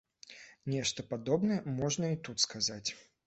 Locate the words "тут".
2.29-2.37